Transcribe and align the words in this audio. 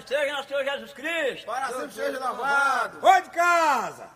Louvado 0.00 0.08
seja 0.08 0.32
nosso 0.32 0.48
Senhor 0.48 0.64
Jesus 0.64 0.92
Cristo! 0.92 1.46
Para 1.46 1.68
sempre 1.68 1.92
seja 1.92 2.18
louvado! 2.18 3.00
Vai 3.00 3.22
de 3.22 3.30
casa! 3.30 4.08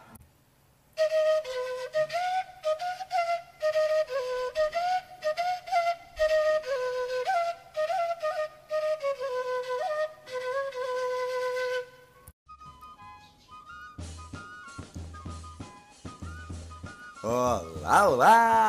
Olá, 17.22 18.08
olá! 18.08 18.63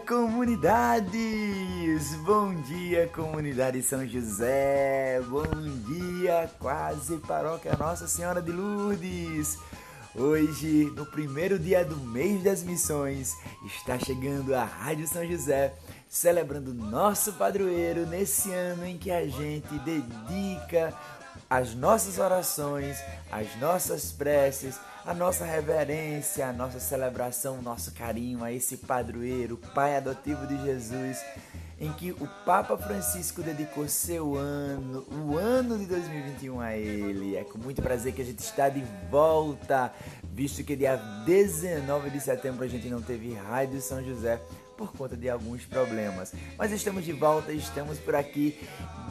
Comunidades! 0.00 1.12
Bom 2.24 2.54
dia, 2.62 3.08
comunidade 3.08 3.82
São 3.82 4.06
José! 4.08 5.20
Bom 5.28 5.44
dia, 5.86 6.50
quase 6.58 7.18
paróquia 7.18 7.76
Nossa 7.76 8.08
Senhora 8.08 8.40
de 8.40 8.50
Lourdes! 8.50 9.58
Hoje, 10.14 10.90
no 10.96 11.04
primeiro 11.04 11.58
dia 11.58 11.84
do 11.84 11.96
mês 11.96 12.42
das 12.42 12.62
missões, 12.62 13.36
está 13.64 13.98
chegando 13.98 14.54
a 14.54 14.64
Rádio 14.64 15.06
São 15.06 15.26
José, 15.26 15.74
celebrando 16.08 16.72
nosso 16.72 17.34
padroeiro 17.34 18.06
nesse 18.06 18.50
ano 18.50 18.86
em 18.86 18.96
que 18.96 19.10
a 19.10 19.26
gente 19.26 19.78
dedica 19.80 20.94
as 21.50 21.74
nossas 21.74 22.18
orações, 22.18 22.96
as 23.30 23.54
nossas 23.60 24.10
preces, 24.10 24.78
a 25.04 25.12
nossa 25.12 25.44
reverência, 25.44 26.46
a 26.46 26.52
nossa 26.52 26.78
celebração, 26.78 27.58
o 27.58 27.62
nosso 27.62 27.92
carinho 27.92 28.44
a 28.44 28.52
esse 28.52 28.76
padroeiro, 28.76 29.56
Pai 29.74 29.96
adotivo 29.96 30.46
de 30.46 30.56
Jesus, 30.62 31.20
em 31.80 31.92
que 31.92 32.12
o 32.12 32.28
Papa 32.44 32.78
Francisco 32.78 33.42
dedicou 33.42 33.88
seu 33.88 34.36
ano, 34.36 35.04
o 35.10 35.36
ano 35.36 35.76
de 35.76 35.86
2021 35.86 36.60
a 36.60 36.76
ele. 36.76 37.36
É 37.36 37.42
com 37.42 37.58
muito 37.58 37.82
prazer 37.82 38.12
que 38.12 38.22
a 38.22 38.24
gente 38.24 38.38
está 38.38 38.68
de 38.68 38.84
volta, 39.10 39.92
visto 40.22 40.62
que 40.62 40.76
dia 40.76 40.96
19 41.26 42.10
de 42.10 42.20
setembro 42.20 42.64
a 42.64 42.68
gente 42.68 42.88
não 42.88 43.02
teve 43.02 43.34
Rádio 43.34 43.80
São 43.80 44.02
José 44.04 44.40
por 44.82 44.96
conta 44.96 45.16
de 45.16 45.30
alguns 45.30 45.64
problemas. 45.64 46.32
Mas 46.58 46.72
estamos 46.72 47.04
de 47.04 47.12
volta, 47.12 47.52
estamos 47.52 47.98
por 47.98 48.14
aqui 48.14 48.58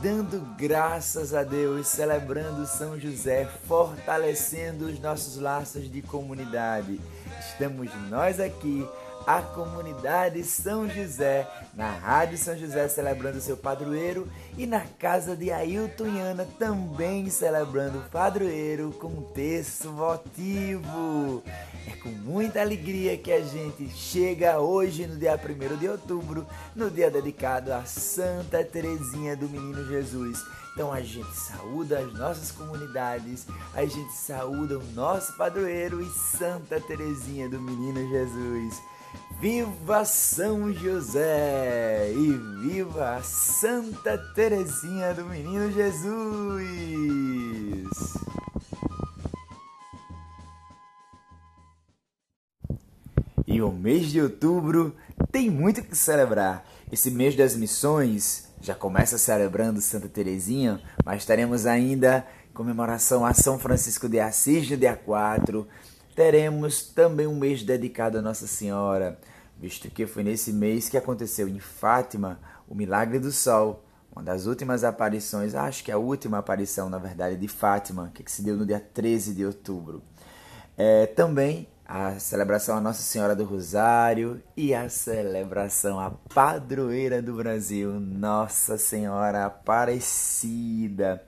dando 0.02 0.42
graças 0.58 1.34
a 1.34 1.44
Deus, 1.44 1.88
celebrando 1.88 2.66
São 2.66 3.00
José, 3.00 3.48
fortalecendo 3.68 4.86
os 4.86 5.00
nossos 5.00 5.38
laços 5.38 5.90
de 5.92 6.02
comunidade. 6.02 7.00
Estamos 7.40 7.90
nós 8.10 8.40
aqui 8.40 8.88
a 9.26 9.42
comunidade 9.42 10.44
São 10.44 10.90
José, 10.90 11.48
na 11.74 11.90
Rádio 11.92 12.38
São 12.38 12.58
José 12.58 12.88
celebrando 12.88 13.40
seu 13.40 13.56
padroeiro 13.56 14.28
e 14.58 14.66
na 14.66 14.82
casa 14.82 15.36
de 15.36 15.52
Ailton 15.52 16.20
Ana 16.20 16.48
também 16.58 17.30
celebrando 17.30 18.00
o 18.00 18.10
padroeiro 18.10 18.92
com 18.94 19.22
texto 19.34 19.92
votivo. 19.92 21.44
É 21.88 21.96
com 21.98 22.10
muita 22.10 22.62
alegria 22.62 23.18
que 23.18 23.32
a 23.32 23.42
gente 23.42 23.90
chega 23.90 24.60
hoje 24.60 25.08
no 25.08 25.18
dia 25.18 25.40
1 25.40 25.78
de 25.78 25.88
outubro, 25.88 26.46
no 26.76 26.90
dia 26.90 27.10
dedicado 27.10 27.74
a 27.74 27.86
Santa 27.86 28.64
Teresinha 28.64 29.36
do 29.36 29.50
Menino 29.50 29.86
Jesus. 29.88 30.40
Então 30.74 30.92
a 30.92 31.02
gente 31.02 31.36
saúda 31.36 32.00
as 32.00 32.14
nossas 32.14 32.52
comunidades, 32.52 33.46
a 33.74 33.86
gente 33.86 34.14
saúda 34.14 34.80
o 34.80 34.84
nosso 34.94 35.36
padroeiro 35.36 36.02
e 36.02 36.10
Santa 36.10 36.80
Teresinha 36.80 37.50
do 37.50 37.60
Menino 37.60 38.08
Jesus. 38.10 38.82
Viva 39.40 40.06
São 40.06 40.72
José 40.72 42.12
e 42.14 42.32
viva 42.62 43.22
Santa 43.24 44.18
Teresinha 44.36 45.14
do 45.14 45.26
Menino 45.26 45.72
Jesus! 45.72 46.62
E 53.48 53.62
o 53.62 53.72
mês 53.72 54.12
de 54.12 54.22
outubro 54.22 54.96
tem 55.32 55.50
muito 55.50 55.82
que 55.82 55.96
celebrar. 55.96 56.66
Esse 56.92 57.10
mês 57.10 57.36
das 57.36 57.56
missões 57.56 58.48
já 58.62 58.76
começa 58.76 59.18
celebrando 59.18 59.82
Santa 59.82 60.08
Teresinha, 60.08 60.80
mas 61.04 61.26
teremos 61.26 61.66
ainda 61.66 62.26
comemoração 62.54 63.26
a 63.26 63.34
São 63.34 63.58
Francisco 63.58 64.08
de 64.08 64.20
Assis 64.20 64.68
dia 64.68 64.96
4. 64.96 65.68
Teremos 66.16 66.84
também 66.84 67.28
um 67.28 67.36
mês 67.36 67.64
dedicado 67.64 68.18
a 68.18 68.22
Nossa 68.22 68.48
Senhora, 68.48 69.20
visto 69.58 69.90
que 69.90 70.06
foi 70.06 70.24
nesse 70.24 70.52
mês 70.52 70.90
que 70.90 70.98
aconteceu 70.98 71.48
em 71.48 71.60
Fátima 71.60 72.40
o 72.68 72.76
Milagre 72.76 73.20
do 73.20 73.32
Sol, 73.32 73.84
uma 74.14 74.24
das 74.24 74.46
últimas 74.46 74.84
aparições, 74.84 75.56
acho 75.56 75.84
que 75.84 75.92
a 75.92 75.98
última 75.98 76.38
aparição, 76.38 76.90
na 76.90 76.98
verdade, 76.98 77.38
de 77.38 77.48
Fátima, 77.48 78.12
que 78.14 78.30
se 78.30 78.42
deu 78.42 78.58
no 78.58 78.66
dia 78.66 78.80
13 78.80 79.34
de 79.34 79.46
outubro. 79.46 80.04
É, 80.78 81.06
também 81.06 81.68
a 81.86 82.18
celebração 82.20 82.78
a 82.78 82.82
Nossa 82.82 83.02
Senhora 83.02 83.36
do 83.36 83.44
Rosário 83.44 84.42
e 84.56 84.74
a 84.74 84.88
celebração 84.88 86.00
à 86.00 86.10
padroeira 86.10 87.22
do 87.22 87.36
Brasil, 87.36 88.00
Nossa 88.00 88.78
Senhora 88.78 89.46
Aparecida. 89.46 91.22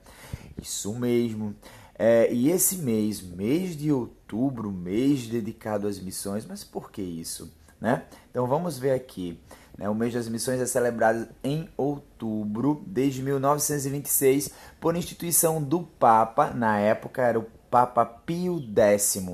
Isso 0.60 0.94
mesmo. 0.94 1.54
É, 1.96 2.32
e 2.32 2.50
esse 2.50 2.78
mês, 2.78 3.22
mês 3.22 3.76
de 3.76 3.92
outubro, 3.92 4.70
mês 4.72 5.26
dedicado 5.26 5.86
às 5.86 5.98
missões, 5.98 6.44
mas 6.44 6.64
por 6.64 6.90
que 6.90 7.02
isso? 7.02 7.52
Né? 7.80 8.02
Então 8.30 8.46
vamos 8.46 8.78
ver 8.78 8.92
aqui. 8.92 9.38
Né? 9.78 9.88
O 9.88 9.94
mês 9.94 10.12
das 10.12 10.28
missões 10.28 10.60
é 10.60 10.66
celebrado 10.66 11.28
em 11.42 11.68
outubro, 11.76 12.82
desde 12.86 13.22
1926, 13.22 14.50
por 14.80 14.96
instituição 14.96 15.62
do 15.62 15.82
Papa, 15.82 16.50
na 16.50 16.78
época 16.78 17.22
era 17.22 17.38
o 17.38 17.46
Papa 17.70 18.04
Pio 18.04 18.60
X. 18.76 19.26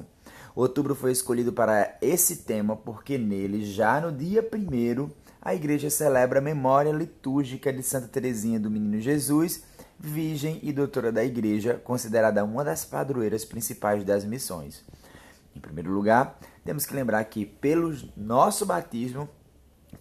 Outubro 0.54 0.94
foi 0.94 1.12
escolhido 1.12 1.53
para 1.53 1.97
esse 2.03 2.38
tema 2.38 2.77
porque 2.77 3.16
nele, 3.16 3.65
já 3.65 4.00
no 4.00 4.12
dia 4.12 4.42
1 4.42 5.10
a 5.41 5.54
igreja 5.54 5.88
celebra 5.88 6.38
a 6.38 6.42
memória 6.42 6.92
litúrgica 6.92 7.72
de 7.72 7.82
Santa 7.82 8.09
Teresinha 8.09 8.60
do 8.60 8.71
Menino 8.71 9.00
Jesus, 9.00 9.62
virgem 10.03 10.59
e 10.62 10.72
doutora 10.72 11.12
da 11.12 11.22
igreja, 11.22 11.75
considerada 11.84 12.43
uma 12.43 12.65
das 12.65 12.84
padroeiras 12.84 13.44
principais 13.44 14.03
das 14.03 14.25
missões. 14.25 14.83
Em 15.55 15.61
primeiro 15.61 15.91
lugar, 15.91 16.38
temos 16.65 16.87
que 16.87 16.94
lembrar 16.94 17.22
que 17.25 17.44
pelo 17.44 17.94
nosso 18.16 18.65
batismo 18.65 19.28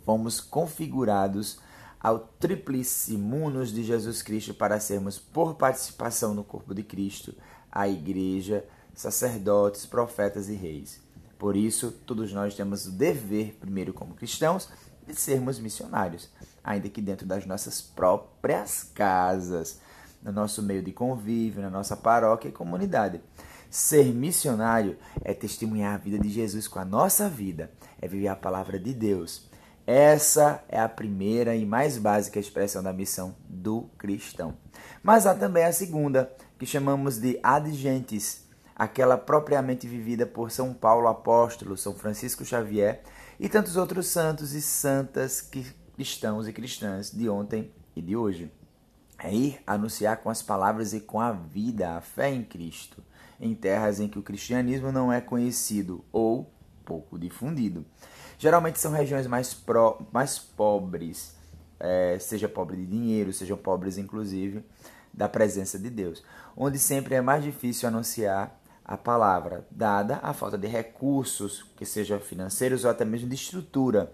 fomos 0.06 0.40
configurados 0.40 1.60
ao 2.00 2.20
tríplice 2.20 3.18
munus 3.18 3.74
de 3.74 3.84
Jesus 3.84 4.22
Cristo 4.22 4.54
para 4.54 4.80
sermos 4.80 5.20
por 5.20 5.56
participação 5.56 6.34
no 6.34 6.46
corpo 6.46 6.74
de 6.74 6.82
Cristo, 6.82 7.36
a 7.70 7.90
igreja, 7.90 8.66
sacerdotes, 8.94 9.86
profetas 9.86 10.48
e 10.48 10.54
reis. 10.54 11.02
Por 11.38 11.58
isso, 11.58 11.92
todos 12.06 12.32
nós 12.32 12.56
temos 12.56 12.86
o 12.86 12.92
dever, 12.92 13.58
primeiro 13.60 13.94
como 13.94 14.14
cristãos, 14.14 14.70
de 15.06 15.14
sermos 15.20 15.60
missionários, 15.60 16.30
ainda 16.64 16.88
que 16.90 17.02
dentro 17.02 17.26
das 17.26 17.46
nossas 17.46 17.82
próprias 17.82 18.84
casas, 18.84 19.80
no 20.22 20.32
nosso 20.32 20.62
meio 20.62 20.82
de 20.82 20.92
convívio, 20.92 21.62
na 21.62 21.70
nossa 21.70 21.96
paróquia 21.96 22.50
e 22.50 22.54
comunidade. 22.54 23.22
Ser 23.70 24.06
missionário 24.06 24.98
é 25.24 25.34
testemunhar 25.34 25.94
a 25.94 25.98
vida 25.98 26.18
de 26.18 26.30
Jesus 26.30 26.68
com 26.68 26.80
a 26.80 26.86
nossa 26.86 27.30
vida, 27.30 27.72
é 28.02 28.08
viver 28.08 28.28
a 28.28 28.36
palavra 28.36 28.80
de 28.80 28.94
Deus. 28.94 29.48
Essa 29.86 30.64
é 30.70 30.80
a 30.80 30.90
primeira 30.90 31.56
e 31.56 31.66
mais 31.66 31.98
básica 31.98 32.40
expressão 32.40 32.84
da 32.84 32.94
missão 32.94 33.36
do 33.48 33.90
cristão. 33.98 34.56
Mas 35.02 35.26
há 35.26 35.34
também 35.34 35.66
a 35.66 35.72
segunda, 35.72 36.32
que 36.58 36.66
chamamos 36.66 37.18
de 37.18 37.40
adgentes, 37.42 38.44
aquela 38.76 39.18
propriamente 39.18 39.88
vivida 39.88 40.26
por 40.26 40.52
São 40.52 40.74
Paulo 40.74 41.08
apóstolo, 41.08 41.78
São 41.78 41.94
Francisco 41.94 42.46
Xavier 42.46 43.02
e 43.40 43.50
tantos 43.50 43.78
outros 43.78 44.08
santos 44.08 44.54
e 44.54 44.62
santas 44.62 45.42
cristãos 45.42 46.48
e 46.48 46.54
cristãs 46.54 47.12
de 47.12 47.30
ontem 47.30 47.72
e 47.96 48.02
de 48.02 48.16
hoje. 48.16 48.52
É 49.22 49.34
ir 49.34 49.60
anunciar 49.68 50.18
com 50.18 50.30
as 50.30 50.42
palavras 50.42 50.94
e 50.94 51.02
com 51.02 51.20
a 51.20 51.32
vida 51.32 51.98
a 51.98 52.02
fé 52.02 52.30
em 52.30 52.44
Cristo, 52.44 53.04
em 53.40 53.54
terras 53.54 54.00
em 54.00 54.08
que 54.08 54.18
o 54.18 54.24
cristianismo 54.24 54.92
não 54.92 55.12
é 55.12 55.20
conhecido 55.20 56.04
ou 56.12 56.52
pouco 56.86 57.20
difundido. 57.20 57.86
Geralmente 58.38 58.80
são 58.80 58.92
regiões 58.92 59.28
mais, 59.28 59.54
pro, 59.54 60.02
mais 60.12 60.40
pobres, 60.40 61.36
é, 61.80 62.18
seja 62.20 62.48
pobre 62.48 62.78
de 62.78 62.86
dinheiro, 62.86 63.34
sejam 63.34 63.58
pobres 63.58 63.98
inclusive 63.98 64.64
da 65.14 65.28
presença 65.28 65.78
de 65.78 65.90
Deus, 65.90 66.24
onde 66.56 66.80
sempre 66.80 67.16
é 67.16 67.22
mais 67.22 67.44
difícil 67.44 67.90
anunciar 67.90 68.58
a 68.86 68.98
palavra, 68.98 69.68
dada 69.70 70.20
a 70.24 70.34
falta 70.34 70.58
de 70.58 70.68
recursos, 70.68 71.64
que 71.76 71.86
sejam 71.86 72.20
financeiros 72.20 72.86
ou 72.86 72.90
até 72.90 73.06
mesmo 73.06 73.30
de 73.30 73.36
estrutura. 73.36 74.12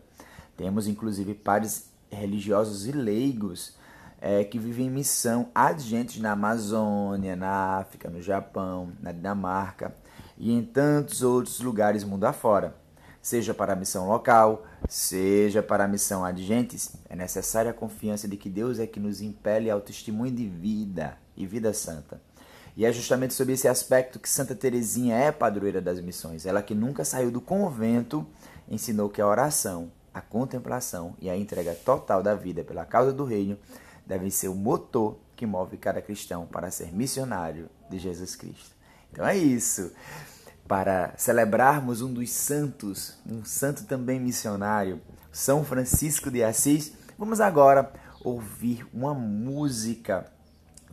Temos 0.58 0.88
inclusive 0.88 1.34
pares 1.34 1.90
religiosos 2.12 2.86
e 2.86 2.92
leigos 2.92 3.76
é, 4.22 4.44
que 4.44 4.58
vivem 4.58 4.88
em 4.88 4.92
missão 4.92 5.50
adjentes 5.54 6.22
na 6.22 6.32
Amazônia, 6.32 7.36
na 7.36 7.78
África, 7.78 8.10
no 8.10 8.22
Japão, 8.22 8.92
na 9.02 9.12
Dinamarca 9.12 9.94
e 10.38 10.52
em 10.52 10.64
tantos 10.64 11.22
outros 11.22 11.60
lugares 11.60 12.04
mundo 12.04 12.26
afora. 12.26 12.76
seja 13.22 13.56
para 13.56 13.74
a 13.74 13.76
missão 13.76 14.08
local, 14.08 14.66
seja 14.88 15.64
para 15.64 15.86
a 15.86 15.88
missão 15.88 16.24
adjentes, 16.24 16.96
é 17.10 17.16
necessária 17.16 17.72
a 17.72 17.74
confiança 17.74 18.28
de 18.28 18.38
que 18.38 18.50
Deus 18.50 18.78
é 18.78 18.86
que 18.86 19.00
nos 19.00 19.20
impele 19.20 19.70
ao 19.70 19.82
testemunho 19.82 20.32
de 20.32 20.48
vida 20.48 21.18
e 21.36 21.46
vida 21.48 21.74
santa. 21.74 22.22
E 22.78 22.86
é 22.86 22.92
justamente 22.92 23.34
sobre 23.34 23.54
esse 23.54 23.68
aspecto 23.68 24.20
que 24.20 24.30
Santa 24.30 24.54
Teresinha 24.54 25.16
é 25.16 25.32
padroeira 25.32 25.82
das 25.82 26.00
missões. 26.00 26.46
Ela 26.46 26.62
que 26.62 26.76
nunca 26.76 27.06
saiu 27.06 27.32
do 27.32 27.42
convento, 27.42 28.28
ensinou 28.70 29.10
que 29.10 29.22
a 29.22 29.28
oração, 29.28 29.92
a 30.14 30.22
contemplação 30.22 31.16
e 31.20 31.30
a 31.30 31.38
entrega 31.38 31.74
total 31.74 32.22
da 32.22 32.36
vida 32.36 32.64
pela 32.64 32.86
causa 32.86 33.12
do 33.12 33.24
reino 33.24 33.58
devem 34.06 34.30
ser 34.30 34.48
o 34.48 34.56
motor 34.56 35.18
que 35.36 35.46
move 35.46 35.78
cada 35.78 36.02
cristão 36.02 36.46
para 36.46 36.72
ser 36.72 36.94
missionário 36.94 37.70
de 37.90 38.00
Jesus 38.00 38.36
Cristo. 38.36 38.72
Então 39.12 39.26
é 39.26 39.36
isso. 39.36 39.92
Para 40.68 41.14
celebrarmos 41.18 42.02
um 42.02 42.12
dos 42.12 42.32
santos, 42.32 43.18
um 43.26 43.46
santo 43.46 43.86
também 43.86 44.20
missionário, 44.20 45.02
São 45.32 45.64
Francisco 45.64 46.32
de 46.32 46.44
Assis, 46.44 46.94
vamos 47.18 47.40
agora 47.40 47.92
ouvir 48.24 48.88
uma 48.94 49.14
música. 49.14 50.32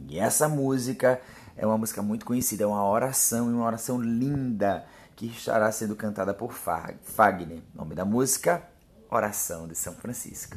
E 0.08 0.18
essa 0.18 0.48
música 0.48 1.20
é 1.56 1.66
uma 1.66 1.78
música 1.78 2.02
muito 2.02 2.26
conhecida, 2.26 2.64
é 2.64 2.66
uma 2.66 2.84
oração, 2.84 3.48
uma 3.48 3.64
oração 3.64 4.00
linda 4.00 4.84
que 5.16 5.26
estará 5.26 5.70
sendo 5.72 5.96
cantada 5.96 6.34
por 6.34 6.52
Fagner. 6.52 7.62
O 7.74 7.78
nome 7.78 7.94
da 7.94 8.04
música, 8.04 8.62
Oração 9.10 9.68
de 9.68 9.74
São 9.74 9.94
Francisco. 9.94 10.56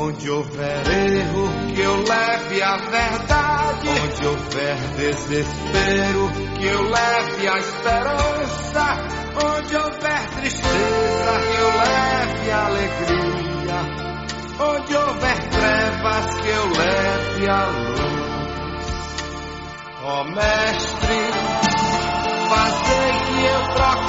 Onde 0.00 0.30
houver 0.30 0.88
erro, 0.88 1.74
que 1.74 1.80
eu 1.80 1.96
leve 1.96 2.62
a 2.62 2.76
verdade. 2.76 3.88
Onde 3.88 4.26
houver 4.28 4.76
desespero, 4.96 6.30
que 6.56 6.66
eu 6.66 6.82
leve 6.82 7.48
a 7.48 7.58
esperança. 7.58 8.96
Onde 9.44 9.76
houver 9.76 10.30
tristeza, 10.36 11.40
que 11.42 11.56
eu 11.58 11.70
leve 11.82 12.50
alegria. 12.52 13.80
Onde 14.60 14.96
houver 14.96 15.48
trevas, 15.50 16.34
que 16.36 16.48
eu 16.48 16.64
leve 16.78 17.50
a 17.50 17.66
luz. 17.66 18.18
Ó 20.04 20.20
oh, 20.20 20.24
Mestre, 20.24 21.18
fazei 22.48 23.10
que 23.26 23.44
eu 23.46 23.62
procure 23.74 24.07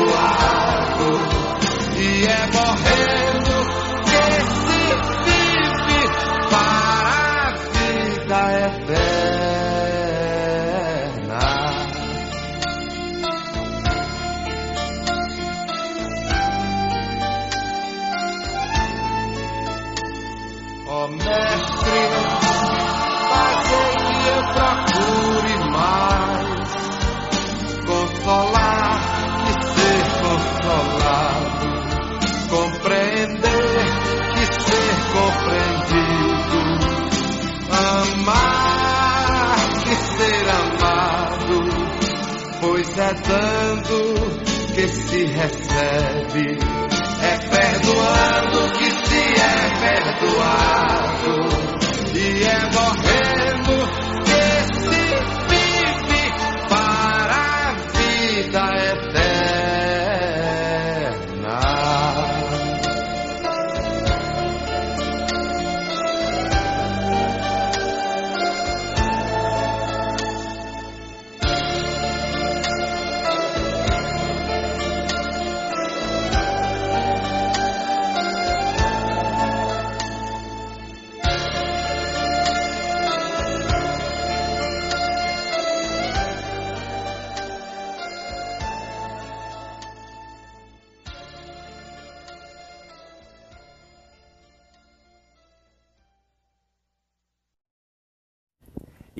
perdoado, 0.00 1.18
e 1.96 2.26
é 2.26 2.46
morrendo 2.46 2.89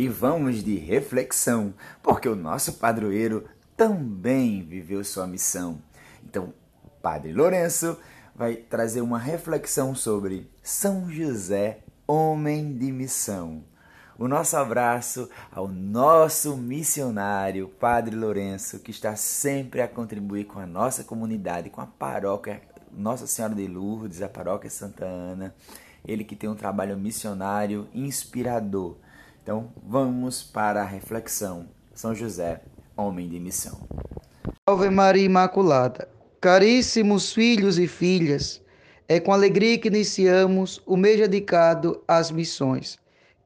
e 0.01 0.09
vamos 0.09 0.65
de 0.65 0.77
reflexão, 0.77 1.75
porque 2.03 2.27
o 2.27 2.35
nosso 2.35 2.73
padroeiro 2.73 3.45
também 3.77 4.63
viveu 4.63 5.05
sua 5.05 5.27
missão. 5.27 5.79
Então, 6.25 6.55
Padre 7.03 7.35
Lourenço 7.35 7.99
vai 8.35 8.55
trazer 8.57 9.03
uma 9.03 9.19
reflexão 9.19 9.95
sobre 9.95 10.51
São 10.63 11.11
José, 11.11 11.81
homem 12.07 12.79
de 12.79 12.91
missão. 12.91 13.63
O 14.19 14.27
nosso 14.27 14.57
abraço 14.57 15.29
ao 15.53 15.69
nosso 15.69 16.57
missionário, 16.57 17.69
Padre 17.69 18.17
Lourenço, 18.17 18.79
que 18.79 18.91
está 18.91 19.15
sempre 19.17 19.83
a 19.83 19.89
contribuir 19.89 20.47
com 20.47 20.61
a 20.61 20.67
nossa 20.67 21.05
comunidade, 21.05 21.69
com 21.69 21.83
a 21.83 21.87
paróquia 21.87 22.63
Nossa 22.91 23.27
Senhora 23.27 23.55
de 23.55 23.67
Lourdes, 23.67 24.23
a 24.23 24.31
paróquia 24.31 24.71
Santa 24.71 25.05
Ana. 25.05 25.55
Ele 26.03 26.25
que 26.25 26.35
tem 26.35 26.49
um 26.49 26.57
trabalho 26.57 26.97
missionário 26.97 27.87
inspirador 27.93 28.97
então 29.43 29.73
vamos 29.83 30.43
para 30.43 30.83
a 30.83 30.85
reflexão. 30.85 31.69
São 31.95 32.15
José, 32.15 32.61
homem 32.97 33.29
de 33.29 33.41
missão. 33.41 33.81
Salve 34.69 34.91
Maria 34.91 35.25
Imaculada. 35.25 36.09
Caríssimos 36.41 37.33
filhos 37.33 37.79
e 37.79 37.87
filhas, 37.87 38.63
é 39.09 39.19
com 39.19 39.33
alegria 39.33 39.77
que 39.77 39.89
iniciamos 39.89 40.81
o 40.87 40.97
mês 40.97 41.19
dedicado 41.19 42.03
às 42.07 42.31
missões. 42.31 42.99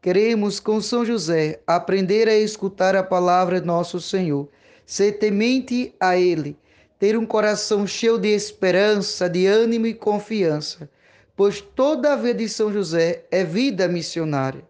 Queremos, 0.03 0.61
com 0.61 0.81
São 0.81 1.05
José, 1.05 1.61
aprender 1.67 2.29
a 2.29 2.37
escutar 2.37 2.95
a 2.95 3.03
palavra 3.03 3.61
de 3.61 3.67
nosso 3.67 4.01
Senhor, 4.01 4.49
ser 4.85 5.13
temente 5.13 5.95
a 5.99 6.17
Ele, 6.17 6.57
ter 6.99 7.17
um 7.17 7.25
coração 7.25 7.87
cheio 7.87 8.19
de 8.19 8.29
esperança, 8.29 9.29
de 9.29 9.47
ânimo 9.47 9.87
e 9.87 9.95
confiança, 9.95 10.89
pois 11.35 11.61
toda 11.61 12.13
a 12.13 12.17
vida 12.17 12.35
de 12.35 12.49
São 12.49 12.73
José 12.73 13.25
é 13.31 13.43
vida 13.43 13.89
missionária. 13.89 14.63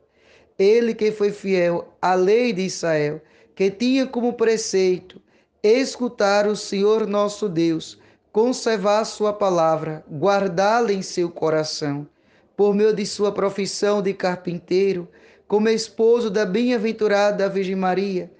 Ele 0.59 0.95
que 0.95 1.11
foi 1.11 1.33
fiel 1.33 1.89
à 2.01 2.15
lei 2.15 2.53
de 2.53 2.63
Israel, 2.63 3.21
que 3.55 3.71
tinha 3.71 4.07
como 4.07 4.33
preceito 4.35 5.21
escutar 5.63 6.47
o 6.47 6.55
Senhor 6.55 7.07
nosso 7.07 7.49
Deus, 7.49 7.99
conservar 8.31 9.05
sua 9.05 9.33
palavra, 9.33 10.05
guardá-la 10.11 10.93
em 10.93 11.03
seu 11.03 11.31
coração, 11.31 12.07
por 12.57 12.75
meio 12.75 12.95
de 12.95 13.05
sua 13.05 13.33
profissão 13.33 14.01
de 14.03 14.15
carpinteiro, 14.15 15.09
como 15.49 15.69
esposo 15.69 16.31
da 16.31 16.45
bem-aventurada 16.45 17.49
Virgem 17.49 17.77
Maria, 17.77 18.31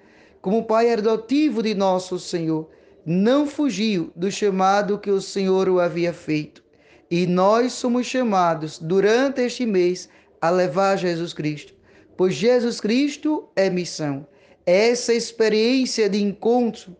como 0.41 0.65
pai 0.65 0.91
adotivo 0.91 1.61
de 1.61 1.73
nosso 1.73 2.19
Senhor, 2.19 2.69
não 3.05 3.45
fugiu 3.45 4.11
do 4.15 4.31
chamado 4.31 4.97
que 4.97 5.11
o 5.11 5.21
Senhor 5.21 5.69
o 5.69 5.79
havia 5.79 6.13
feito. 6.13 6.63
E 7.09 7.27
nós 7.27 7.73
somos 7.73 8.07
chamados, 8.07 8.79
durante 8.79 9.41
este 9.41 9.65
mês, 9.65 10.09
a 10.41 10.49
levar 10.49 10.97
Jesus 10.97 11.33
Cristo, 11.33 11.74
pois 12.17 12.33
Jesus 12.33 12.79
Cristo 12.79 13.47
é 13.55 13.69
missão. 13.69 14.27
É 14.65 14.89
essa 14.89 15.13
experiência 15.13 16.09
de 16.09 16.21
encontro 16.21 16.95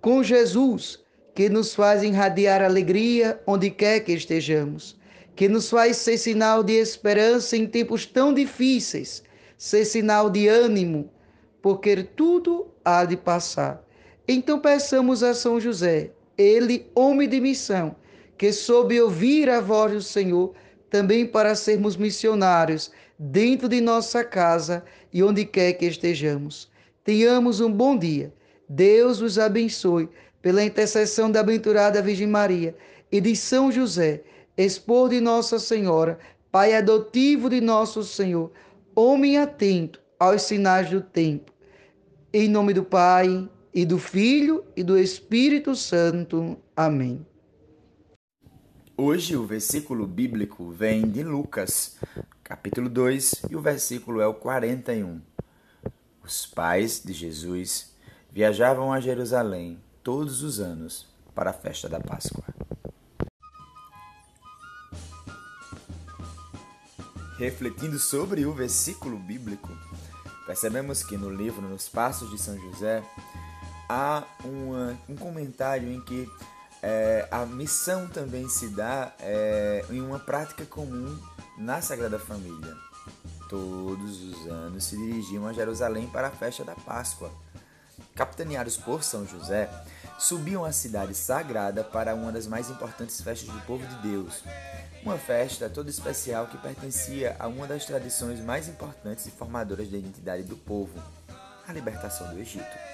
com 0.00 0.22
Jesus 0.22 1.00
que 1.34 1.48
nos 1.48 1.74
faz 1.74 2.02
irradiar 2.02 2.62
alegria 2.62 3.40
onde 3.46 3.70
quer 3.70 4.00
que 4.00 4.12
estejamos, 4.12 4.98
que 5.34 5.48
nos 5.48 5.70
faz 5.70 5.96
ser 5.96 6.18
sinal 6.18 6.62
de 6.62 6.74
esperança 6.74 7.56
em 7.56 7.66
tempos 7.66 8.04
tão 8.06 8.32
difíceis, 8.34 9.22
ser 9.56 9.84
sinal 9.84 10.28
de 10.28 10.48
ânimo, 10.48 11.10
porque 11.60 12.02
tudo 12.02 12.66
há 12.84 13.04
de 13.04 13.16
passar. 13.16 13.82
Então 14.26 14.58
peçamos 14.58 15.22
a 15.22 15.34
São 15.34 15.60
José, 15.60 16.10
ele, 16.36 16.90
homem 16.94 17.28
de 17.28 17.40
missão, 17.40 17.96
que 18.36 18.52
soube 18.52 19.00
ouvir 19.00 19.48
a 19.48 19.60
voz 19.60 19.92
do 19.92 20.02
Senhor, 20.02 20.54
também 20.90 21.26
para 21.26 21.54
sermos 21.54 21.96
missionários 21.96 22.90
dentro 23.22 23.68
de 23.68 23.80
nossa 23.80 24.24
casa 24.24 24.84
e 25.12 25.22
onde 25.22 25.44
quer 25.44 25.74
que 25.74 25.86
estejamos. 25.86 26.68
Tenhamos 27.04 27.60
um 27.60 27.70
bom 27.70 27.96
dia. 27.96 28.32
Deus 28.68 29.20
os 29.20 29.38
abençoe 29.38 30.08
pela 30.40 30.64
intercessão 30.64 31.30
da 31.30 31.40
aventurada 31.40 32.02
Virgem 32.02 32.26
Maria 32.26 32.74
e 33.12 33.20
de 33.20 33.36
São 33.36 33.70
José, 33.70 34.22
esposo 34.56 35.10
de 35.10 35.20
Nossa 35.20 35.58
Senhora, 35.58 36.18
pai 36.50 36.74
adotivo 36.74 37.48
de 37.48 37.60
nosso 37.60 38.02
Senhor, 38.02 38.50
homem 38.94 39.38
atento 39.38 40.00
aos 40.18 40.42
sinais 40.42 40.90
do 40.90 41.00
tempo. 41.00 41.52
Em 42.32 42.48
nome 42.48 42.72
do 42.72 42.82
Pai, 42.82 43.48
e 43.74 43.86
do 43.86 43.98
Filho 43.98 44.64
e 44.76 44.82
do 44.82 44.98
Espírito 44.98 45.74
Santo. 45.74 46.58
Amém. 46.76 47.24
Hoje 48.94 49.36
o 49.36 49.46
versículo 49.46 50.06
bíblico 50.06 50.70
vem 50.70 51.08
de 51.08 51.22
Lucas, 51.22 51.96
capítulo 52.44 52.90
2, 52.90 53.46
e 53.50 53.56
o 53.56 53.60
versículo 53.60 54.20
é 54.20 54.26
o 54.26 54.34
41. 54.34 55.18
Os 56.22 56.44
pais 56.44 57.02
de 57.02 57.14
Jesus 57.14 57.90
viajavam 58.30 58.92
a 58.92 59.00
Jerusalém 59.00 59.82
todos 60.02 60.42
os 60.42 60.60
anos 60.60 61.06
para 61.34 61.50
a 61.50 61.54
festa 61.54 61.88
da 61.88 62.00
Páscoa. 62.00 62.44
Refletindo 67.38 67.98
sobre 67.98 68.44
o 68.44 68.52
versículo 68.52 69.18
bíblico, 69.18 69.70
percebemos 70.46 71.02
que 71.02 71.16
no 71.16 71.30
livro 71.30 71.66
Nos 71.66 71.88
Passos 71.88 72.30
de 72.30 72.38
São 72.38 72.60
José 72.60 73.02
há 73.88 74.22
uma, 74.44 74.98
um 75.08 75.16
comentário 75.16 75.90
em 75.90 76.00
que 76.02 76.28
é, 76.82 77.28
a 77.30 77.46
missão 77.46 78.08
também 78.08 78.48
se 78.48 78.68
dá 78.68 79.12
é, 79.20 79.84
em 79.88 80.00
uma 80.00 80.18
prática 80.18 80.66
comum 80.66 81.16
na 81.56 81.80
Sagrada 81.80 82.18
Família. 82.18 82.76
Todos 83.48 84.20
os 84.22 84.46
anos 84.48 84.84
se 84.84 84.96
dirigiam 84.96 85.46
a 85.46 85.52
Jerusalém 85.52 86.08
para 86.08 86.28
a 86.28 86.30
festa 86.30 86.64
da 86.64 86.74
Páscoa. 86.74 87.30
Capitaneados 88.16 88.76
por 88.76 89.04
São 89.04 89.24
José, 89.26 89.70
subiam 90.18 90.64
à 90.64 90.72
cidade 90.72 91.14
sagrada 91.14 91.84
para 91.84 92.14
uma 92.14 92.32
das 92.32 92.46
mais 92.46 92.68
importantes 92.68 93.20
festas 93.20 93.48
do 93.48 93.60
povo 93.62 93.86
de 93.86 93.94
Deus. 94.08 94.42
Uma 95.04 95.18
festa 95.18 95.70
toda 95.70 95.88
especial 95.88 96.46
que 96.48 96.58
pertencia 96.58 97.36
a 97.38 97.46
uma 97.46 97.66
das 97.66 97.84
tradições 97.84 98.40
mais 98.40 98.68
importantes 98.68 99.26
e 99.26 99.30
formadoras 99.30 99.88
da 99.88 99.98
identidade 99.98 100.42
do 100.42 100.56
povo, 100.56 101.00
a 101.66 101.72
libertação 101.72 102.28
do 102.32 102.40
Egito 102.40 102.91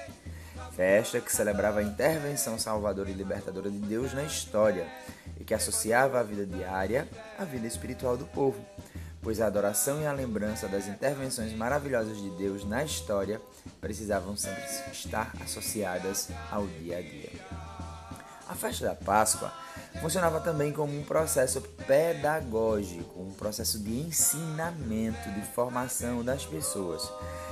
festa 0.79 1.21
que 1.21 1.35
celebrava 1.35 1.81
a 1.81 1.83
intervenção 1.83 2.57
salvadora 2.57 3.11
e 3.11 3.13
libertadora 3.13 3.69
de 3.69 3.81
Deus 3.81 4.15
na 4.15 4.23
história 4.23 4.87
e 5.37 5.43
que 5.43 5.53
associava 5.53 6.21
a 6.21 6.23
vida 6.23 6.47
diária 6.47 7.09
à 7.37 7.43
vida 7.43 7.67
espiritual 7.67 8.17
do 8.17 8.25
povo, 8.27 8.65
pois 9.21 9.41
a 9.41 9.49
adoração 9.49 10.01
e 10.01 10.07
a 10.07 10.13
lembrança 10.13 10.69
das 10.69 10.87
intervenções 10.87 11.53
maravilhosas 11.53 12.19
de 12.19 12.31
Deus 12.31 12.65
na 12.65 12.85
história 12.85 13.41
precisavam 13.81 14.37
sempre 14.37 14.63
estar 14.93 15.33
associadas 15.43 16.29
ao 16.49 16.65
dia 16.69 16.99
a 16.99 17.03
dia. 17.03 17.33
A 18.49 18.55
festa 18.55 18.87
da 18.87 18.95
Páscoa 18.95 19.53
funcionava 20.01 20.41
também 20.41 20.73
como 20.73 20.99
um 20.99 21.05
processo 21.05 21.61
pedagógico, 21.87 23.21
um 23.21 23.33
processo 23.33 23.79
de 23.79 24.01
ensinamento, 24.01 25.31
de 25.31 25.43
formação 25.43 26.25
das 26.25 26.45
pessoas 26.45 27.09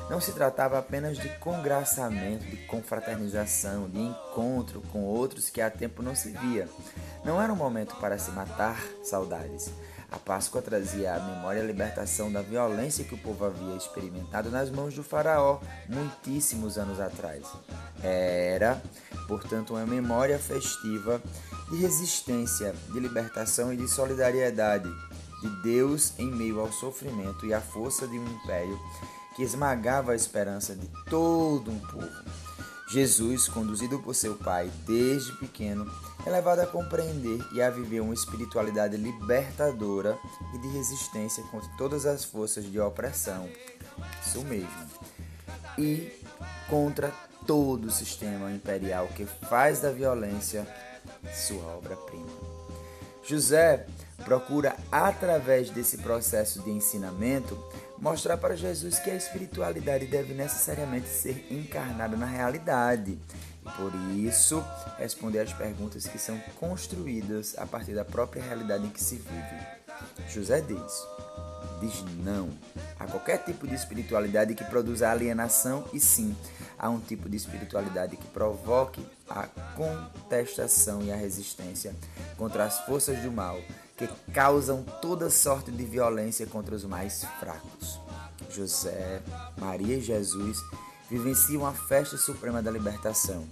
não 0.09 0.21
se 0.21 0.33
tratava 0.33 0.79
apenas 0.79 1.19
de 1.19 1.29
congraçamento, 1.39 2.45
de 2.45 2.57
confraternização, 2.59 3.89
de 3.89 3.99
encontro 3.99 4.81
com 4.93 5.03
outros 5.03 5.51
que 5.51 5.61
há 5.61 5.71
tempo 5.71 6.03
não 6.03 6.15
se 6.15 6.31
via. 6.31 6.69
Não 7.25 7.43
era 7.43 7.53
um 7.53 7.57
momento 7.57 7.97
para 7.97 8.19
se 8.19 8.31
matar 8.31 8.81
saudades. 9.03 9.71
A 10.11 10.19
Páscoa 10.19 10.63
trazia 10.63 11.15
à 11.15 11.19
memória 11.19 11.61
a 11.61 11.67
libertação 11.67 12.31
da 12.31 12.41
violência 12.41 13.05
que 13.05 13.15
o 13.15 13.19
povo 13.19 13.45
havia 13.45 13.75
experimentado 13.75 14.51
nas 14.51 14.71
mãos 14.71 14.95
do 14.95 15.03
Faraó 15.03 15.59
muitíssimos 15.89 16.79
anos 16.79 17.01
atrás. 17.01 17.45
Era, 18.01 18.81
portanto, 19.27 19.71
uma 19.75 19.85
memória 19.85 20.39
festiva 20.39 21.21
de 21.71 21.77
resistência, 21.77 22.75
de 22.93 23.01
libertação 23.01 23.73
e 23.73 23.77
de 23.77 23.89
solidariedade 23.89 24.89
de 25.41 25.49
Deus 25.63 26.13
em 26.19 26.31
meio 26.31 26.61
ao 26.61 26.73
sofrimento 26.73 27.47
e 27.47 27.53
à 27.53 27.61
força 27.61 28.07
de 28.07 28.19
um 28.19 28.27
império 28.27 28.79
que 29.35 29.43
esmagava 29.43 30.13
a 30.13 30.17
esperança 30.17 30.75
de 30.75 30.89
todo 31.11 31.71
um 31.71 31.79
povo. 31.79 32.09
Jesus, 32.89 33.49
conduzido 33.49 33.99
por 33.99 34.15
seu 34.15 34.37
pai 34.37 34.71
desde 34.87 35.33
pequeno, 35.33 35.91
é 36.25 36.31
levado 36.31 36.61
a 36.61 36.67
compreender 36.67 37.45
e 37.53 37.61
a 37.61 37.69
viver 37.69 38.01
uma 38.01 38.15
espiritualidade 38.15 38.97
libertadora 38.97 40.17
e 40.55 40.59
de 40.59 40.69
resistência 40.69 41.43
contra 41.45 41.69
todas 41.77 42.07
as 42.07 42.25
forças 42.25 42.65
de 42.65 42.79
opressão. 42.79 43.49
Isso 44.25 44.43
mesmo. 44.45 44.71
E 45.77 46.13
contra 46.71 47.13
todo 47.47 47.87
o 47.87 47.91
sistema 47.91 48.51
imperial 48.51 49.09
que 49.09 49.27
faz 49.27 49.81
da 49.81 49.91
violência 49.91 50.67
sua 51.35 51.77
obra-prima. 51.77 52.27
José 53.23 53.87
procura, 54.25 54.77
através 54.91 55.71
desse 55.71 55.99
processo 55.99 56.63
de 56.63 56.71
ensinamento, 56.71 57.59
mostrar 57.99 58.37
para 58.37 58.57
Jesus 58.57 58.99
que 58.99 59.11
a 59.11 59.17
espiritualidade 59.17 60.07
deve 60.07 60.33
necessariamente 60.33 61.09
ser 61.09 61.47
encarnada 61.51 62.17
na 62.17 62.27
realidade. 62.27 63.19
E 63.65 63.71
por 63.77 63.93
isso, 64.17 64.65
responder 64.97 65.41
às 65.41 65.53
perguntas 65.53 66.07
que 66.07 66.19
são 66.19 66.39
construídas 66.59 67.59
a 67.59 67.67
partir 67.67 67.95
da 67.95 68.05
própria 68.05 68.43
realidade 68.43 68.87
em 68.87 68.91
que 68.91 69.03
se 69.03 69.17
vive. 69.17 69.67
José 70.29 70.61
diz: 70.61 71.07
diz 71.81 72.05
não 72.25 72.51
a 72.99 73.07
qualquer 73.07 73.39
tipo 73.39 73.67
de 73.67 73.75
espiritualidade 73.75 74.55
que 74.55 74.65
produza 74.65 75.11
alienação 75.11 75.85
e 75.93 76.01
sim 76.01 76.35
a 76.79 76.89
um 76.89 77.01
tipo 77.01 77.29
de 77.29 77.37
espiritualidade 77.37 78.17
que 78.17 78.27
provoque 78.29 79.05
a 79.29 79.49
contestação 79.75 81.03
e 81.03 81.11
a 81.11 81.17
resistência 81.17 81.95
contra 82.37 82.65
as 82.65 82.81
forças 82.81 83.19
do 83.21 83.33
mal 83.33 83.59
que 83.97 84.07
causam 84.33 84.83
toda 85.01 85.31
sorte 85.31 85.71
de 85.71 85.85
violência 85.85 86.47
contra 86.47 86.75
os 86.75 86.85
mais 86.85 87.25
fracos. 87.41 87.99
José, 88.51 89.23
Maria 89.57 89.97
e 89.97 90.01
Jesus 90.01 90.59
vivenciam 91.11 91.67
a 91.67 91.73
festa 91.73 92.17
suprema 92.17 92.63
da 92.63 92.71
libertação. 92.71 93.47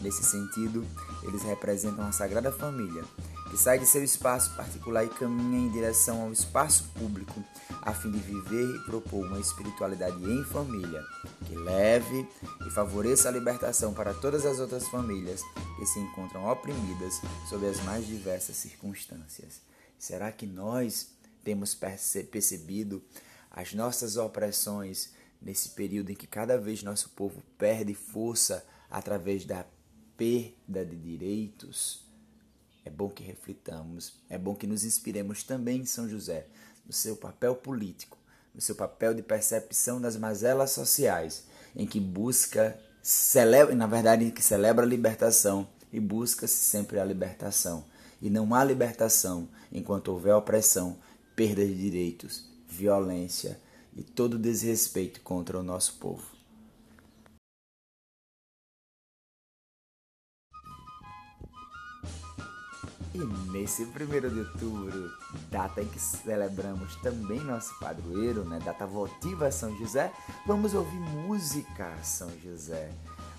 Nesse 0.00 0.24
sentido, 0.24 0.84
eles 1.22 1.42
representam 1.42 2.06
a 2.06 2.12
Sagrada 2.12 2.50
Família, 2.50 3.04
que 3.50 3.56
sai 3.56 3.78
de 3.78 3.86
seu 3.86 4.02
espaço 4.02 4.54
particular 4.56 5.04
e 5.04 5.10
caminha 5.10 5.58
em 5.58 5.70
direção 5.70 6.22
ao 6.22 6.32
espaço 6.32 6.84
público, 6.98 7.44
a 7.82 7.92
fim 7.92 8.10
de 8.10 8.18
viver 8.18 8.64
e 8.64 8.78
propor 8.80 9.26
uma 9.26 9.38
espiritualidade 9.38 10.16
em 10.24 10.42
família, 10.44 11.04
que 11.52 11.58
leve 11.58 12.26
e 12.66 12.70
favoreça 12.70 13.28
a 13.28 13.32
libertação 13.32 13.92
para 13.92 14.14
todas 14.14 14.46
as 14.46 14.58
outras 14.58 14.88
famílias 14.88 15.42
que 15.76 15.84
se 15.84 16.00
encontram 16.00 16.46
oprimidas 16.46 17.20
sob 17.46 17.66
as 17.66 17.78
mais 17.84 18.06
diversas 18.06 18.56
circunstâncias. 18.56 19.60
Será 19.98 20.32
que 20.32 20.46
nós 20.46 21.10
temos 21.44 21.74
percebido 22.30 23.02
as 23.50 23.74
nossas 23.74 24.16
opressões 24.16 25.12
nesse 25.42 25.68
período 25.70 26.10
em 26.10 26.14
que 26.14 26.26
cada 26.26 26.56
vez 26.56 26.82
nosso 26.82 27.10
povo 27.10 27.42
perde 27.58 27.92
força 27.92 28.64
através 28.90 29.44
da 29.44 29.66
perda 30.16 30.86
de 30.86 30.96
direitos? 30.96 32.02
É 32.82 32.88
bom 32.88 33.10
que 33.10 33.22
reflitamos, 33.22 34.14
é 34.30 34.38
bom 34.38 34.54
que 34.54 34.66
nos 34.66 34.84
inspiremos 34.84 35.42
também 35.42 35.82
em 35.82 35.86
São 35.86 36.08
José, 36.08 36.46
no 36.86 36.94
seu 36.94 37.14
papel 37.14 37.54
político, 37.54 38.16
no 38.54 38.60
seu 38.60 38.74
papel 38.74 39.14
de 39.14 39.22
percepção 39.22 40.00
das 40.00 40.16
mazelas 40.16 40.70
sociais, 40.70 41.44
em 41.74 41.86
que 41.86 41.98
busca 41.98 42.78
celebra, 43.02 43.74
na 43.74 43.86
verdade, 43.86 44.30
que 44.30 44.42
celebra 44.42 44.84
a 44.84 44.88
libertação 44.88 45.66
e 45.92 45.98
busca-se 45.98 46.54
sempre 46.54 47.00
a 47.00 47.04
libertação. 47.04 47.84
E 48.20 48.30
não 48.30 48.54
há 48.54 48.62
libertação 48.62 49.48
enquanto 49.72 50.08
houver 50.08 50.34
opressão, 50.34 50.96
perda 51.34 51.66
de 51.66 51.74
direitos, 51.74 52.44
violência 52.68 53.58
e 53.96 54.02
todo 54.02 54.38
desrespeito 54.38 55.20
contra 55.20 55.58
o 55.58 55.62
nosso 55.62 55.94
povo. 55.94 56.31
E 63.14 63.18
nesse 63.50 63.84
primeiro 63.86 64.30
de 64.30 64.40
outubro, 64.40 65.10
data 65.50 65.82
em 65.82 65.86
que 65.86 66.00
celebramos 66.00 66.96
também 66.96 67.40
nosso 67.40 67.78
padroeiro, 67.78 68.42
né? 68.44 68.58
data 68.64 68.86
votiva 68.86 69.50
São 69.50 69.76
José, 69.76 70.10
vamos 70.46 70.72
ouvir 70.72 70.98
música 70.98 71.92
São 72.02 72.30
José. 72.42 72.90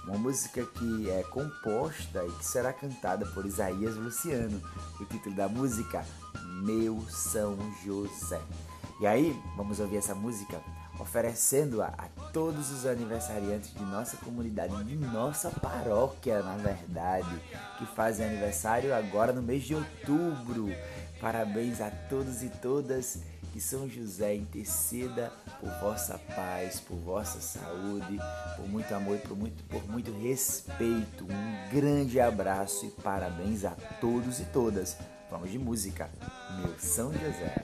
Uma 0.03 0.17
música 0.17 0.63
que 0.63 1.09
é 1.09 1.23
composta 1.23 2.23
e 2.23 2.31
que 2.33 2.45
será 2.45 2.71
cantada 2.71 3.25
por 3.27 3.45
Isaías 3.45 3.95
Luciano. 3.95 4.61
O 4.99 5.05
título 5.05 5.33
da 5.33 5.47
música, 5.47 6.05
Meu 6.61 7.03
São 7.09 7.57
José. 7.83 8.41
E 8.99 9.07
aí, 9.07 9.41
vamos 9.57 9.79
ouvir 9.79 9.97
essa 9.97 10.13
música 10.13 10.61
oferecendo-a 10.99 11.87
a 11.87 12.07
todos 12.31 12.71
os 12.71 12.85
aniversariantes 12.85 13.73
de 13.73 13.83
nossa 13.83 14.17
comunidade, 14.17 14.83
de 14.83 14.95
nossa 14.95 15.49
paróquia, 15.49 16.41
na 16.41 16.55
verdade, 16.57 17.39
que 17.77 17.85
fazem 17.85 18.25
aniversário 18.25 18.93
agora 18.93 19.33
no 19.33 19.41
mês 19.41 19.63
de 19.63 19.75
outubro. 19.75 20.69
Parabéns 21.19 21.81
a 21.81 21.89
todos 21.89 22.43
e 22.43 22.49
todas. 22.49 23.19
Que 23.53 23.61
São 23.61 23.87
José 23.87 24.33
interceda 24.33 25.31
por 25.59 25.69
vossa 25.79 26.17
paz, 26.35 26.79
por 26.79 26.97
vossa 26.97 27.39
saúde, 27.39 28.19
por 28.55 28.67
muito 28.67 28.91
amor 28.95 29.17
e 29.17 29.19
por 29.19 29.37
muito, 29.37 29.63
por 29.65 29.87
muito 29.87 30.11
respeito. 30.11 31.23
Um 31.25 31.69
grande 31.71 32.19
abraço 32.19 32.87
e 32.87 32.89
parabéns 32.89 33.63
a 33.63 33.75
todos 34.01 34.39
e 34.39 34.45
todas. 34.45 34.97
Vamos 35.29 35.51
de 35.51 35.59
música. 35.59 36.09
Meu 36.57 36.73
São 36.79 37.13
José. 37.13 37.63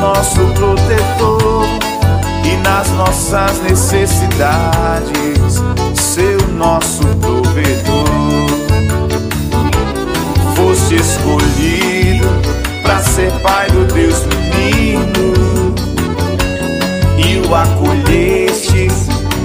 nosso 0.00 0.40
protetor 0.54 1.66
e 2.42 2.56
nas 2.56 2.88
nossas 2.92 3.60
necessidades, 3.60 5.62
seu 5.94 6.40
nosso 6.54 7.04
provedor. 7.20 8.48
Foste 10.56 10.94
escolhido 10.96 12.26
para 12.82 12.98
ser 13.00 13.30
pai 13.42 13.70
do 13.70 13.84
Deus 13.92 14.24
menino 14.26 15.34
e 17.18 17.38
o 17.46 17.54
acolheste 17.54 18.88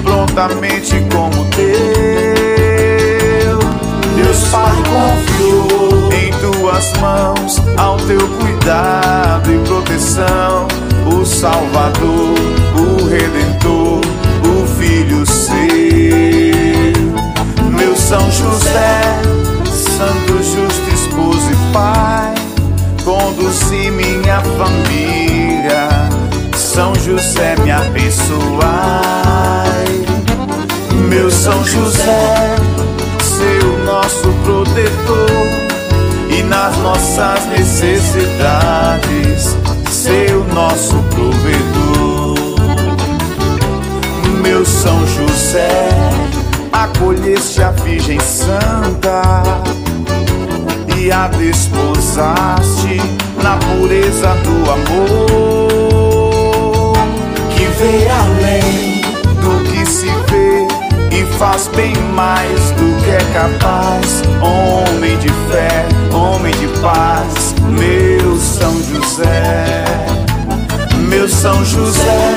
prontamente 0.03 1.05
como 1.11 1.43
teu. 1.51 1.75
Deus 4.15 4.47
Pai 4.47 4.71
confiou 4.89 6.09
em 6.13 6.31
tuas 6.39 6.93
mãos 6.99 7.61
ao 7.77 7.97
teu 7.97 8.25
cuidar 8.39 9.24
salvação, 10.15 10.67
o 11.05 11.25
Salvador, 11.25 12.35
o 12.77 13.05
Redentor, 13.09 14.01
o 14.45 14.65
Filho 14.79 15.25
seu. 15.25 15.55
Meu 17.69 17.95
São 17.95 18.31
José, 18.31 19.19
Santo, 19.65 20.41
Justo, 20.41 20.89
Esposo 20.93 21.51
e 21.51 21.55
Pai, 21.73 22.33
conduzi 23.03 23.91
minha 23.91 24.41
família. 24.41 25.89
São 26.55 26.95
José, 26.95 27.55
me 27.61 27.71
abençoai. 27.71 28.45
Meu 31.09 31.29
São 31.29 31.63
José, 31.65 32.55
seu 33.21 33.85
nosso 33.85 34.29
protetor 34.45 35.65
e 36.29 36.43
nas 36.43 36.77
nossas 36.77 37.45
necessidades 37.47 39.24
seu 40.05 40.45
nosso 40.53 40.95
provedor. 41.09 42.35
Meu 44.43 44.63
São 44.63 44.99
José, 45.07 45.89
acolheste 46.71 47.63
a 47.63 47.71
Virgem 47.71 48.19
Santa 48.19 49.41
e 50.95 51.11
a 51.11 51.27
desposaste 51.29 53.01
na 53.41 53.57
pureza 53.57 54.35
do 54.43 54.69
amor 54.69 55.73
que 57.49 57.65
vê 57.65 58.07
além 58.07 59.01
do 59.41 59.63
que 59.63 59.83
se 59.87 60.05
vê 60.29 60.67
e 61.17 61.25
faz 61.39 61.67
bem 61.75 61.95
mais 62.13 62.69
do 62.73 63.03
que 63.03 63.09
é 63.09 63.23
capaz. 63.33 64.21
Homem 64.39 65.17
de 65.17 65.29
fé, 65.49 65.87
homem 66.13 66.53
de 66.53 66.67
paz, 66.79 67.55
meu. 67.69 68.04
São 68.65 68.81
José, 68.81 69.85
meu 71.07 71.29
São 71.29 71.63
José, 71.63 72.33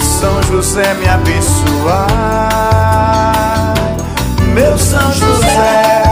São 0.00 0.42
José 0.42 0.92
me 0.94 1.08
abençoar. 1.08 2.12
Meu 4.52 4.76
São 4.76 5.12
José, 5.12 6.02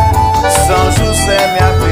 São 0.68 0.92
José 0.92 1.52
me 1.52 1.58
abençoar. 1.58 1.83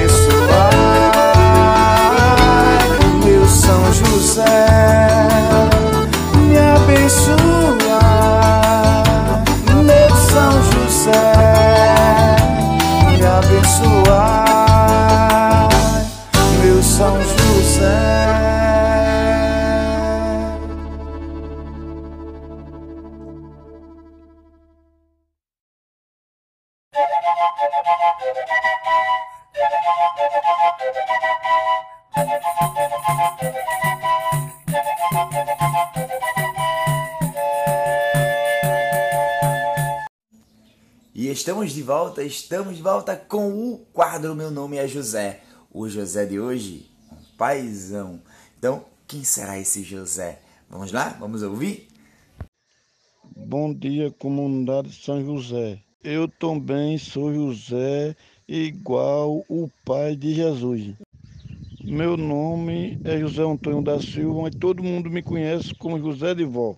Estamos 41.33 41.72
de 41.72 41.83
volta, 41.83 42.22
estamos 42.22 42.77
de 42.77 42.83
volta 42.83 43.16
com 43.16 43.72
o 43.72 43.79
quadro 43.92 44.35
Meu 44.35 44.51
Nome 44.51 44.77
é 44.77 44.87
José. 44.87 45.40
O 45.72 45.88
José 45.88 46.27
de 46.27 46.38
hoje, 46.38 46.88
um 47.11 47.37
paizão. 47.37 48.22
Então, 48.57 48.85
quem 49.09 49.25
será 49.25 49.59
esse 49.59 49.83
José? 49.83 50.40
Vamos 50.68 50.92
lá? 50.92 51.09
Vamos 51.18 51.42
ouvir? 51.42 51.88
Bom 53.35 53.75
dia, 53.75 54.11
comunidade 54.12 54.92
São 54.92 55.25
José. 55.25 55.83
Eu 56.05 56.27
também 56.27 56.99
sou 56.99 57.33
José, 57.33 58.17
igual 58.49 59.45
o 59.49 59.71
pai 59.85 60.17
de 60.17 60.35
Jesus. 60.35 60.97
Meu 61.81 62.17
nome 62.17 63.01
é 63.05 63.21
José 63.21 63.43
Antônio 63.43 63.83
da 63.83 64.01
Silva, 64.01 64.43
mas 64.43 64.55
todo 64.57 64.83
mundo 64.83 65.09
me 65.09 65.23
conhece 65.23 65.73
como 65.77 66.01
José 66.01 66.35
de 66.35 66.45
Vó. 66.45 66.75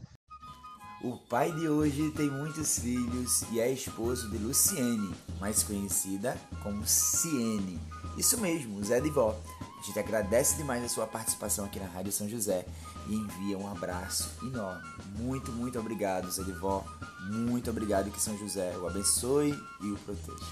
O 1.03 1.17
pai 1.17 1.51
de 1.53 1.67
hoje 1.67 2.11
tem 2.11 2.31
muitos 2.31 2.79
filhos 2.79 3.43
e 3.51 3.61
é 3.61 3.71
esposo 3.73 4.31
de 4.31 4.37
Luciene, 4.37 5.15
mais 5.41 5.63
conhecida 5.63 6.37
como 6.63 6.87
Ciene. 6.87 7.81
Isso 8.19 8.39
mesmo, 8.39 8.85
Zé 8.85 9.01
de 9.01 9.09
Vó. 9.09 9.35
A 9.79 9.87
gente 9.87 9.99
agradece 9.99 10.57
demais 10.57 10.85
a 10.85 10.89
sua 10.89 11.07
participação 11.07 11.65
aqui 11.65 11.81
na 11.81 11.87
Rádio 11.87 12.13
São 12.13 12.29
José 12.29 12.67
e 13.09 13.15
envia 13.15 13.57
um 13.57 13.69
abraço 13.69 14.31
enorme. 14.47 14.83
Muito, 15.19 15.51
muito 15.51 15.79
obrigado, 15.79 16.31
Zé 16.31 16.43
de 16.43 16.53
Vó. 16.53 16.85
Muito 17.27 17.71
obrigado 17.71 18.11
que 18.11 18.21
São 18.21 18.37
José 18.37 18.77
o 18.77 18.87
abençoe 18.87 19.55
e 19.81 19.91
o 19.91 19.97
proteja. 20.01 20.45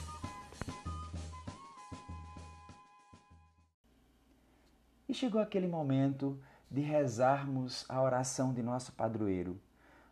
E 5.06 5.12
chegou 5.12 5.38
aquele 5.38 5.66
momento 5.66 6.40
de 6.70 6.80
rezarmos 6.80 7.84
a 7.90 8.00
oração 8.00 8.54
de 8.54 8.62
nosso 8.62 8.92
padroeiro. 8.92 9.60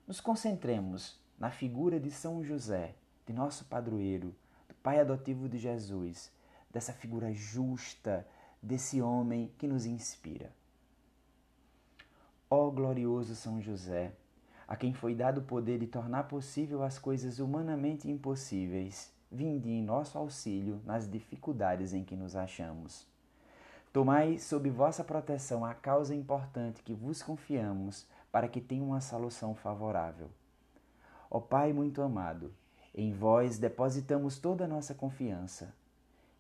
nos 0.07 0.21
concentremos 0.21 1.19
na 1.39 1.51
figura 1.51 1.99
de 1.99 2.11
São 2.11 2.45
José, 2.45 2.95
de 3.27 3.33
nosso 3.33 3.65
padroeiro, 3.65 4.35
do 4.69 4.75
pai 4.75 5.01
adotivo 5.01 5.49
de 5.49 5.57
Jesus, 5.57 6.31
dessa 6.71 6.93
figura 6.93 7.33
justa, 7.33 8.27
desse 8.63 9.01
homem 9.01 9.51
que 9.57 9.67
nos 9.67 9.87
inspira. 9.87 10.53
Ó 12.51 12.69
glorioso 12.69 13.35
São 13.35 13.63
José, 13.63 14.13
a 14.71 14.77
quem 14.77 14.95
foi 14.95 15.17
dado 15.17 15.39
o 15.39 15.43
poder 15.43 15.81
de 15.81 15.89
tornar 15.89 16.29
possível 16.29 16.85
as 16.85 16.97
coisas 16.97 17.41
humanamente 17.41 18.09
impossíveis, 18.09 19.13
vinde 19.29 19.69
em 19.69 19.83
nosso 19.83 20.17
auxílio 20.17 20.81
nas 20.87 21.11
dificuldades 21.11 21.93
em 21.93 22.05
que 22.05 22.15
nos 22.15 22.37
achamos. 22.37 23.05
Tomai 23.93 24.39
sob 24.39 24.71
vossa 24.71 25.03
proteção 25.03 25.65
a 25.65 25.75
causa 25.75 26.15
importante 26.15 26.85
que 26.85 26.95
vos 26.95 27.21
confiamos, 27.21 28.07
para 28.31 28.47
que 28.47 28.61
tenha 28.61 28.85
uma 28.85 29.01
solução 29.01 29.57
favorável. 29.57 30.29
Ó 31.29 31.41
Pai 31.41 31.73
muito 31.73 32.01
amado, 32.01 32.53
em 32.95 33.13
vós 33.13 33.59
depositamos 33.59 34.39
toda 34.39 34.67
a 34.67 34.69
nossa 34.69 34.95
confiança. 34.95 35.75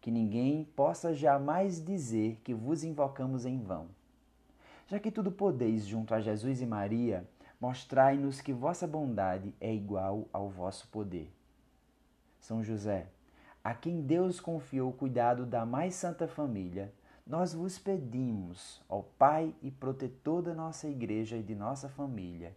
Que 0.01 0.09
ninguém 0.13 0.69
possa 0.77 1.13
jamais 1.13 1.85
dizer 1.85 2.41
que 2.45 2.55
vos 2.55 2.85
invocamos 2.85 3.45
em 3.45 3.59
vão. 3.59 3.89
Já 4.87 5.01
que 5.01 5.11
tudo 5.11 5.33
podeis 5.33 5.85
junto 5.85 6.15
a 6.15 6.21
Jesus 6.21 6.63
e 6.63 6.67
Maria, 6.67 7.29
mostrai-nos 7.61 8.41
que 8.41 8.53
vossa 8.53 8.87
bondade 8.87 9.55
é 9.61 9.73
igual 9.73 10.27
ao 10.33 10.49
vosso 10.49 10.89
poder. 10.89 11.31
São 12.41 12.65
José, 12.65 13.09
a 13.63 13.75
quem 13.75 14.01
Deus 14.01 14.41
confiou 14.41 14.91
o 14.91 14.95
cuidado 14.95 15.45
da 15.45 15.67
mais 15.67 15.95
santa 15.95 16.27
família, 16.27 16.93
nós 17.27 17.53
vos 17.53 17.79
pedimos, 17.79 18.83
ó 18.89 19.03
Pai 19.19 19.55
e 19.61 19.71
protetor 19.71 20.43
da 20.43 20.55
nossa 20.55 20.89
igreja 20.89 21.37
e 21.37 21.43
de 21.43 21.55
nossa 21.55 21.89
família, 21.89 22.57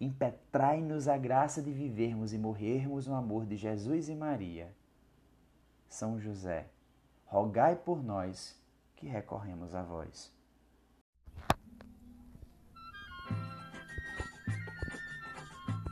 impetrai-nos 0.00 1.08
a 1.08 1.16
graça 1.16 1.60
de 1.60 1.72
vivermos 1.72 2.32
e 2.32 2.38
morrermos 2.38 3.06
no 3.06 3.14
amor 3.14 3.44
de 3.44 3.56
Jesus 3.56 4.08
e 4.08 4.14
Maria. 4.14 4.72
São 5.88 6.20
José, 6.20 6.66
rogai 7.24 7.74
por 7.74 8.02
nós 8.02 8.56
que 8.94 9.06
recorremos 9.06 9.74
a 9.74 9.82
vós. 9.82 10.35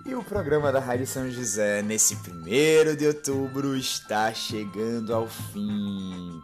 E 0.05 0.15
o 0.15 0.23
programa 0.23 0.71
da 0.71 0.81
Rádio 0.81 1.07
São 1.07 1.31
José, 1.31 1.83
nesse 1.83 2.17
primeiro 2.17 2.97
de 2.97 3.07
outubro, 3.07 3.77
está 3.77 4.33
chegando 4.35 5.15
ao 5.15 5.27
fim. 5.27 6.43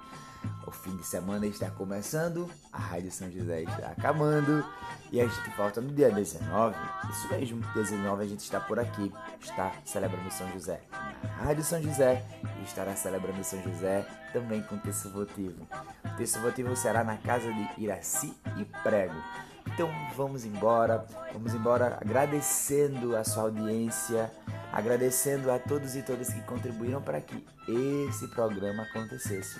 O 0.66 0.70
fim 0.70 0.96
de 0.96 1.04
semana 1.04 1.46
está 1.46 1.70
começando, 1.70 2.48
a 2.72 2.78
Rádio 2.78 3.10
São 3.10 3.30
José 3.30 3.62
está 3.62 3.88
acabando 3.88 4.64
e 5.12 5.20
a 5.20 5.26
gente 5.26 5.56
volta 5.56 5.80
no 5.80 5.92
dia 5.92 6.10
19. 6.10 6.76
Isso 7.10 7.28
mesmo, 7.28 7.60
dia 7.72 7.82
19 7.82 8.24
a 8.24 8.26
gente 8.26 8.40
está 8.40 8.60
por 8.60 8.78
aqui, 8.78 9.12
está 9.40 9.72
celebrando 9.84 10.30
São 10.30 10.50
José 10.52 10.80
na 11.22 11.46
Rádio 11.46 11.64
São 11.64 11.82
José 11.82 12.24
e 12.60 12.64
estará 12.64 12.94
celebrando 12.94 13.42
São 13.44 13.62
José 13.62 14.06
também 14.32 14.62
com 14.62 14.78
texto 14.78 15.10
votivo. 15.10 15.66
O 16.04 16.16
texto 16.16 16.40
votivo 16.40 16.74
será 16.76 17.04
na 17.04 17.16
casa 17.16 17.52
de 17.52 17.82
Iraci 17.82 18.34
e 18.56 18.64
Prego. 18.82 19.14
Então 19.80 19.90
vamos 20.14 20.44
embora, 20.44 21.06
vamos 21.32 21.54
embora 21.54 21.96
agradecendo 22.02 23.16
a 23.16 23.24
sua 23.24 23.44
audiência, 23.44 24.30
agradecendo 24.70 25.50
a 25.50 25.58
todos 25.58 25.96
e 25.96 26.02
todas 26.02 26.30
que 26.30 26.42
contribuíram 26.42 27.00
para 27.00 27.18
que 27.18 27.42
esse 27.66 28.28
programa 28.28 28.82
acontecesse. 28.82 29.58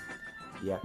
Dia, 0.61 0.79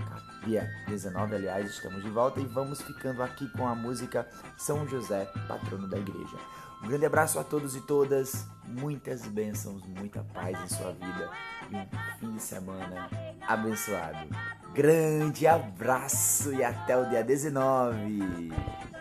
dia 0.46 0.70
19, 0.88 1.34
aliás, 1.34 1.68
estamos 1.68 2.02
de 2.02 2.08
volta 2.08 2.40
e 2.40 2.46
vamos 2.46 2.80
ficando 2.80 3.22
aqui 3.22 3.46
com 3.50 3.68
a 3.68 3.74
música 3.74 4.26
São 4.56 4.88
José, 4.88 5.30
patrono 5.46 5.86
da 5.86 5.98
igreja. 5.98 6.38
Um 6.82 6.88
grande 6.88 7.04
abraço 7.04 7.38
a 7.38 7.44
todos 7.44 7.76
e 7.76 7.82
todas, 7.82 8.46
muitas 8.64 9.26
bênçãos, 9.26 9.82
muita 9.84 10.24
paz 10.32 10.58
em 10.64 10.74
sua 10.74 10.92
vida 10.92 11.30
e 11.70 11.76
um 11.76 12.18
fim 12.18 12.32
de 12.36 12.42
semana 12.42 13.10
abençoado. 13.46 14.34
Grande 14.72 15.46
abraço 15.46 16.54
e 16.54 16.64
até 16.64 16.96
o 16.96 17.06
dia 17.10 17.22
19! 17.22 18.95